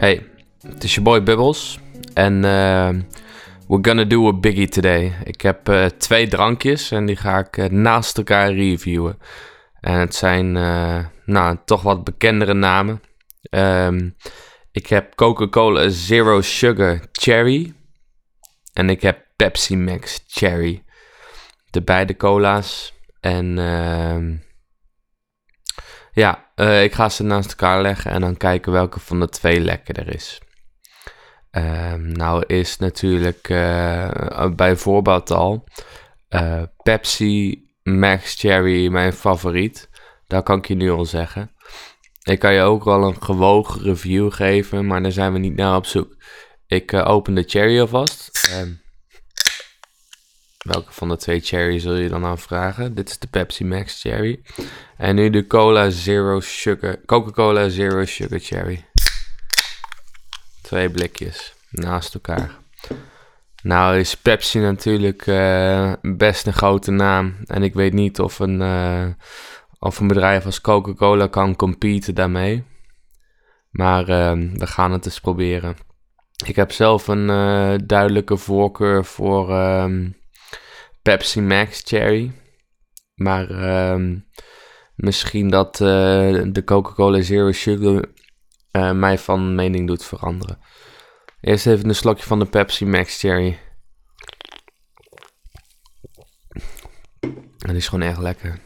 [0.00, 0.26] Hey,
[0.60, 1.78] het is je boy Bubbles.
[2.14, 2.88] En uh,
[3.68, 5.16] we're gonna do a biggie today.
[5.24, 9.18] Ik heb uh, twee drankjes en die ga ik uh, naast elkaar reviewen.
[9.80, 10.52] En het zijn,
[11.24, 13.02] nou, toch wat bekendere namen.
[13.50, 14.16] Um,
[14.72, 17.74] ik heb Coca-Cola Zero Sugar Cherry.
[18.72, 20.84] En ik heb Pepsi Max Cherry.
[21.70, 22.94] De beide cola's.
[23.20, 24.49] En uh,
[26.12, 29.60] ja, uh, ik ga ze naast elkaar leggen en dan kijken welke van de twee
[29.60, 30.40] lekkerder is.
[31.52, 35.64] Uh, nou is natuurlijk uh, bij voorbaat al
[36.82, 39.88] Pepsi Max Cherry mijn favoriet.
[40.26, 41.50] Dat kan ik je nu al zeggen.
[42.22, 45.76] Ik kan je ook wel een gewogen review geven, maar daar zijn we niet naar
[45.76, 46.16] op zoek.
[46.66, 48.48] Ik open de cherry alvast.
[48.52, 48.70] Ehm,
[50.64, 52.94] welke van de twee cherry zul je dan aanvragen?
[52.94, 54.40] Dit is de Pepsi Max Cherry.
[54.96, 57.00] En nu de Cola Zero Sugar.
[57.06, 58.84] Coca-Cola Zero Sugar Cherry.
[60.62, 62.58] Twee blikjes naast elkaar.
[63.62, 67.36] Nou is Pepsi natuurlijk uh, best een grote naam.
[67.44, 69.06] En ik weet niet of een, uh,
[69.78, 72.64] of een bedrijf als Coca-Cola kan competen daarmee.
[73.70, 75.76] Maar uh, we gaan het eens proberen.
[76.46, 77.26] Ik heb zelf een
[77.86, 80.06] duidelijke voorkeur voor ehm,
[81.02, 82.32] Pepsi Max Cherry.
[83.14, 84.18] Maar ehm,
[84.94, 88.04] misschien dat uh, de Coca-Cola Zero Sugar
[88.72, 90.58] uh, mij van mening doet veranderen.
[91.40, 93.58] Eerst even een slokje van de Pepsi Max Cherry.
[97.56, 98.60] Dat is gewoon echt lekker.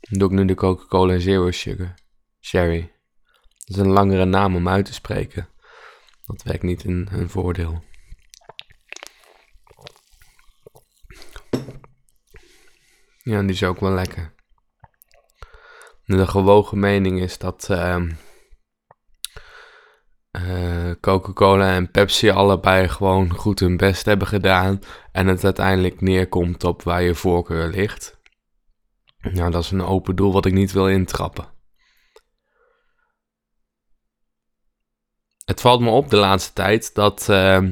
[0.00, 1.94] Dan doe ik nu de Coca-Cola Zero Sugar
[2.40, 2.92] Cherry.
[3.58, 5.48] Dat is een langere naam om uit te spreken.
[6.26, 7.82] Dat werkt niet in hun voordeel.
[13.22, 14.34] Ja, die is ook wel lekker.
[16.04, 18.02] De gewogen mening is dat uh,
[20.32, 24.80] uh, Coca-Cola en Pepsi allebei gewoon goed hun best hebben gedaan.
[25.12, 28.18] En het uiteindelijk neerkomt op waar je voorkeur ligt.
[29.18, 31.48] Nou, dat is een open doel wat ik niet wil intrappen.
[35.44, 37.28] Het valt me op de laatste tijd dat.
[37.30, 37.68] Uh,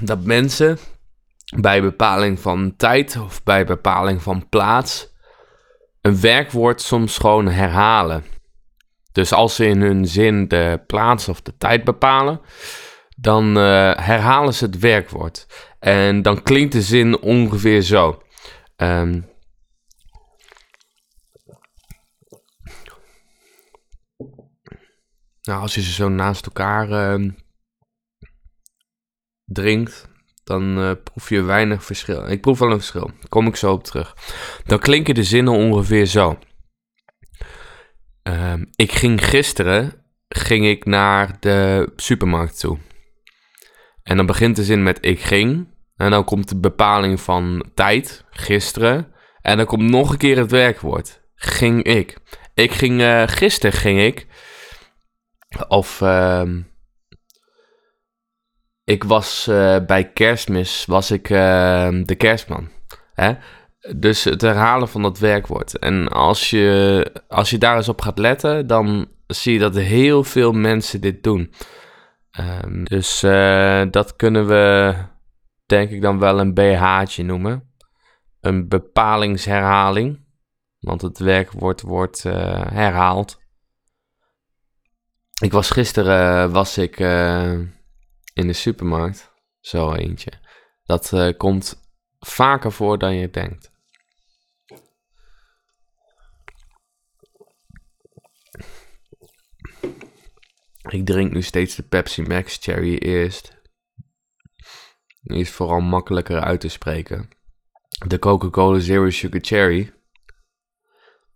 [0.00, 0.78] dat mensen
[1.54, 5.14] bij bepaling van tijd of bij bepaling van plaats
[6.00, 8.24] een werkwoord soms gewoon herhalen.
[9.12, 12.40] Dus als ze in hun zin de plaats of de tijd bepalen,
[13.16, 15.46] dan uh, herhalen ze het werkwoord.
[15.78, 18.22] En dan klinkt de zin ongeveer zo.
[18.76, 19.28] Um,
[25.42, 27.30] nou, als je ze zo naast elkaar uh,
[29.44, 30.08] drinkt,
[30.46, 32.30] dan uh, proef je weinig verschil.
[32.30, 33.06] Ik proef wel een verschil.
[33.06, 34.16] Daar kom ik zo op terug.
[34.64, 36.38] Dan klinken de zinnen ongeveer zo.
[38.28, 42.78] Uh, ik ging gisteren ging ik naar de supermarkt toe.
[44.02, 45.68] En dan begint de zin met ik ging.
[45.96, 49.12] En dan komt de bepaling van tijd, gisteren.
[49.40, 51.20] En dan komt nog een keer het werkwoord.
[51.34, 52.18] Ging ik.
[52.54, 54.26] Ik ging, uh, gisteren ging ik.
[55.68, 56.00] Of...
[56.00, 56.42] Uh,
[58.86, 62.68] ik was uh, bij kerstmis, was ik uh, de kerstman.
[63.14, 63.32] Hè?
[63.96, 65.78] Dus het herhalen van dat werkwoord.
[65.78, 70.24] En als je, als je daar eens op gaat letten, dan zie je dat heel
[70.24, 71.54] veel mensen dit doen.
[72.64, 74.94] Um, dus uh, dat kunnen we,
[75.66, 77.74] denk ik, dan wel een BH'tje noemen.
[78.40, 80.24] Een bepalingsherhaling.
[80.78, 83.40] Want het werkwoord wordt herhaald.
[85.42, 86.98] Ik was gisteren, was ik
[88.36, 89.34] in de supermarkt.
[89.60, 90.32] Zo eentje.
[90.84, 91.80] Dat uh, komt
[92.18, 93.74] vaker voor dan je denkt.
[100.88, 103.56] Ik drink nu steeds de Pepsi Max Cherry eerst.
[105.20, 107.28] Die is vooral makkelijker uit te spreken.
[108.06, 109.92] De Coca-Cola Zero Sugar Cherry.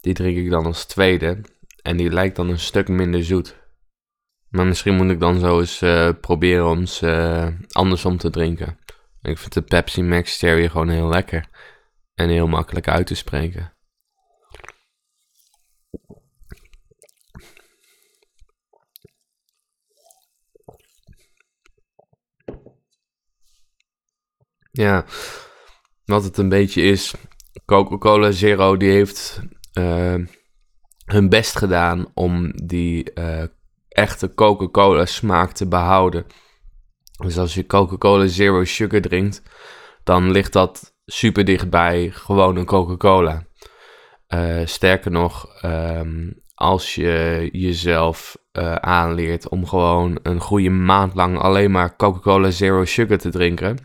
[0.00, 1.40] Die drink ik dan als tweede.
[1.82, 3.63] En die lijkt dan een stuk minder zoet.
[4.54, 8.78] Maar misschien moet ik dan zo eens uh, proberen om ze uh, andersom te drinken.
[9.22, 11.48] Ik vind de Pepsi Max Cherry gewoon heel lekker.
[12.14, 13.72] En heel makkelijk uit te spreken.
[24.70, 25.04] Ja,
[26.04, 27.14] wat het een beetje is.
[27.64, 29.40] Coca-Cola Zero die heeft
[29.78, 30.26] uh,
[31.04, 33.12] hun best gedaan om die
[33.94, 36.26] echte Coca-Cola smaak te behouden.
[37.22, 39.42] Dus als je Coca-Cola Zero Sugar drinkt,
[40.04, 43.46] dan ligt dat super dichtbij gewoon een Coca-Cola.
[44.28, 51.38] Uh, sterker nog, um, als je jezelf uh, aanleert om gewoon een goede maand lang
[51.38, 53.78] alleen maar Coca-Cola Zero Sugar te drinken.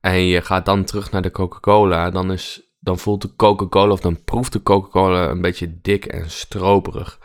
[0.00, 4.00] En je gaat dan terug naar de Coca-Cola, dan, is, dan voelt de Coca-Cola of
[4.00, 7.18] dan proeft de Coca-Cola een beetje dik en stroperig.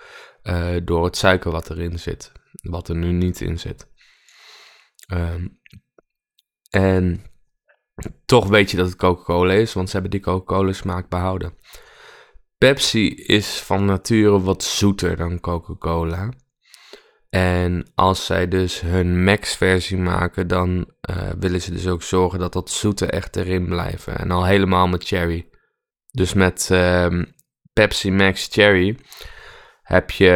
[0.48, 3.88] Uh, door het suiker wat erin zit, wat er nu niet in zit.
[5.14, 5.60] Um,
[6.70, 7.22] en
[8.26, 11.54] toch weet je dat het Coca-Cola is, want ze hebben die Coca-Cola smaak behouden.
[12.58, 16.30] Pepsi is van nature wat zoeter dan Coca-Cola.
[17.30, 22.54] En als zij dus hun Max-versie maken, dan uh, willen ze dus ook zorgen dat
[22.54, 24.18] dat zoete echt erin blijven.
[24.18, 25.50] En al helemaal met cherry.
[26.12, 27.22] Dus met uh,
[27.74, 28.98] Pepsi Max Cherry
[29.88, 30.31] heb je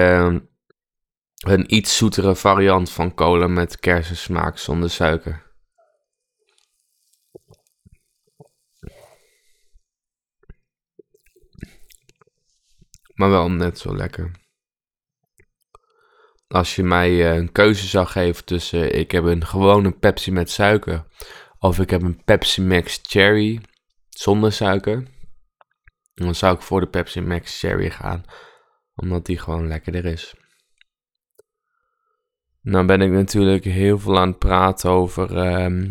[1.38, 5.52] een iets zoetere variant van cola met kersensmaak zonder suiker.
[13.22, 14.32] maar wel net zo lekker.
[16.48, 20.50] Als je mij eh, een keuze zou geven tussen ik heb een gewone Pepsi met
[20.50, 21.06] suiker
[21.60, 23.62] of ik heb een Pepsi Max Cherry
[24.10, 25.04] zonder suiker,
[26.14, 28.24] dan zou ik voor de Pepsi Max Cherry gaan,
[29.02, 30.36] omdat die gewoon lekkerder is.
[32.62, 35.88] Nou ben ik natuurlijk heel veel aan het praten over uh,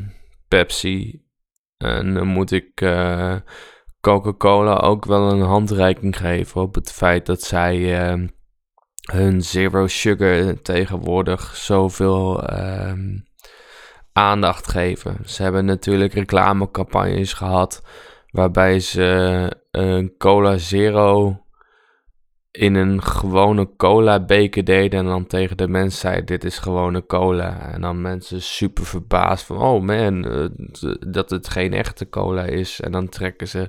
[0.48, 1.24] Pepsi.
[1.76, 3.36] En dan moet ik uh,
[4.00, 7.76] Coca-Cola ook wel een handreiking geven op het feit dat zij
[8.12, 8.28] uh,
[9.12, 12.92] hun zero sugar tegenwoordig zoveel uh,
[14.12, 15.16] aandacht geven.
[15.24, 17.82] Ze hebben natuurlijk reclamecampagnes gehad
[18.30, 21.40] waarbij ze een cola zero
[22.50, 27.06] in een gewone cola beker deden en dan tegen de mensen zei dit is gewone
[27.06, 27.72] cola.
[27.72, 30.48] En dan mensen super verbaasd van oh man, uh,
[31.12, 32.80] dat het geen echte cola is.
[32.80, 33.68] En dan trekken ze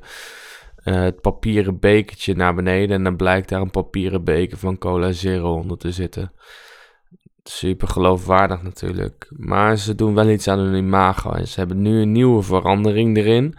[0.83, 5.11] uh, het papieren bekertje naar beneden en dan blijkt daar een papieren beker van cola
[5.11, 6.31] zero onder te zitten.
[7.43, 9.31] Super geloofwaardig natuurlijk.
[9.37, 13.17] Maar ze doen wel iets aan hun imago en ze hebben nu een nieuwe verandering
[13.17, 13.55] erin.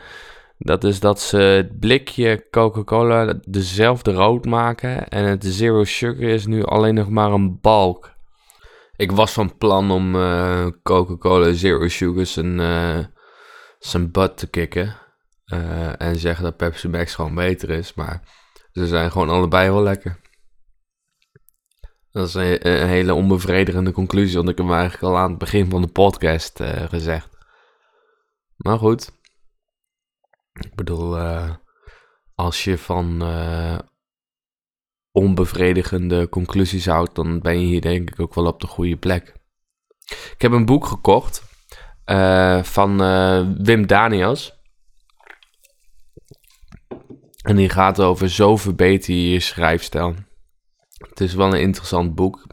[0.65, 5.09] Dat is dat ze het blikje Coca-Cola dezelfde rood maken.
[5.09, 8.13] En het zero sugar is nu alleen nog maar een balk.
[8.97, 12.99] Ik was van plan om uh, Coca-Cola Zero Sugar zijn, uh,
[13.79, 14.97] zijn butt te kicken.
[15.47, 17.95] Uh, en zeggen dat Pepsi Max gewoon beter is.
[17.95, 18.23] Maar
[18.73, 20.21] ze zijn gewoon allebei wel lekker.
[22.11, 24.37] Dat is een, een hele onbevredigende conclusie.
[24.37, 27.29] Want ik heb hem eigenlijk al aan het begin van de podcast gezegd.
[28.57, 29.21] Maar goed.
[30.53, 31.55] Ik bedoel, uh,
[32.35, 33.79] als je van uh,
[35.11, 39.35] onbevredigende conclusies houdt, dan ben je hier denk ik ook wel op de goede plek.
[40.33, 41.43] Ik heb een boek gekocht
[42.07, 42.97] uh, van
[43.63, 44.61] Wim Daniels.
[47.43, 50.15] En die gaat over zo verbeter je je schrijfstijl.
[51.09, 52.47] Het is wel een interessant boek.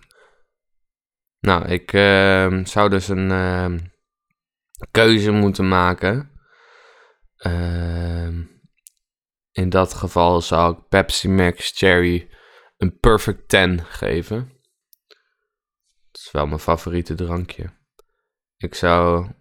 [1.40, 1.90] Nou, ik
[2.68, 3.92] zou dus een
[4.92, 6.29] keuze moeten maken
[7.46, 8.46] Uh,
[9.52, 12.30] in dat geval zou ik Pepsi Max Cherry
[12.78, 14.52] een perfect 10 geven.
[16.12, 17.70] Dat is wel mijn favoriete drankje.
[18.58, 19.32] Ik zou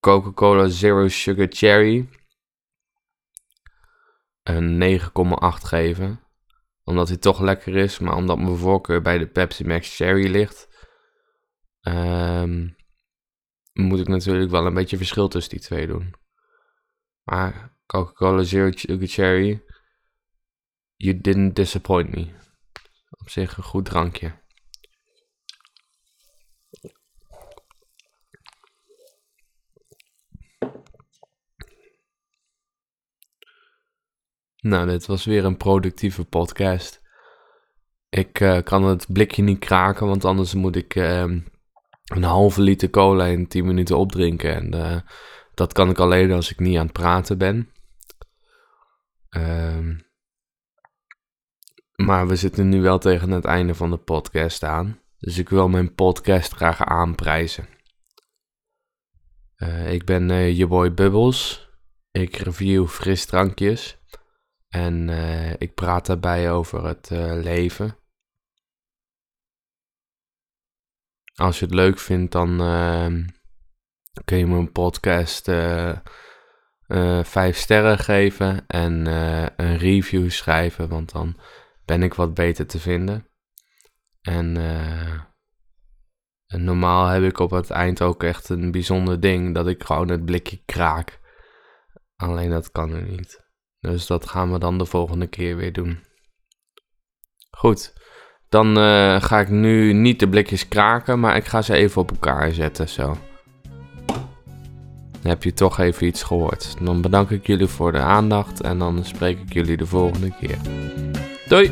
[0.00, 2.08] Coca-Cola Zero Sugar Cherry
[4.42, 5.08] een 9,8
[5.62, 6.20] geven.
[6.84, 10.68] Omdat hij toch lekker is, maar omdat mijn voorkeur bij de Pepsi Max Cherry ligt.
[11.80, 12.76] Um,
[13.72, 16.14] moet ik natuurlijk wel een beetje verschil tussen die twee doen.
[17.26, 19.64] Maar Coca-Cola Zero Cherry,
[20.96, 22.34] you didn't disappoint me.
[23.10, 24.44] Op zich een goed drankje.
[34.56, 37.00] Nou, dit was weer een productieve podcast.
[38.08, 41.20] Ik uh, kan het blikje niet kraken, want anders moet ik uh,
[42.04, 44.54] een halve liter cola in 10 minuten opdrinken.
[44.54, 45.00] En uh,
[45.56, 47.70] dat kan ik alleen als ik niet aan het praten ben.
[49.30, 50.06] Um,
[51.94, 55.00] maar we zitten nu wel tegen het einde van de podcast aan.
[55.18, 57.68] Dus ik wil mijn podcast graag aanprijzen.
[59.56, 61.70] Uh, ik ben uh, boy Bubbles.
[62.10, 63.98] Ik review frisdrankjes.
[64.68, 67.10] En uh, ik praat daarbij over het
[67.44, 67.96] leven.
[71.34, 73.24] Als je het leuk vindt, dan ehm,
[74.24, 75.92] kun je mijn podcast uh,
[76.88, 81.36] uh, vijf sterren geven en uh, een review schrijven, want dan
[81.84, 83.28] ben ik wat beter te vinden.
[84.22, 84.56] En,
[86.46, 90.08] en, normaal heb ik op het eind ook echt een bijzonder ding dat ik gewoon
[90.08, 91.20] het blikje kraak.
[92.16, 93.44] Alleen dat kan er niet.
[93.80, 96.04] Dus dat gaan we dan de volgende keer weer doen.
[97.50, 97.92] Goed,
[98.48, 102.10] dan eh, ga ik nu niet de blikjes kraken, maar ik ga ze even op
[102.10, 103.16] elkaar zetten zo.
[105.26, 106.76] Heb je toch even iets gehoord.
[106.82, 110.58] Dan bedank ik jullie voor de aandacht en dan spreek ik jullie de volgende keer.
[111.48, 111.70] Doei!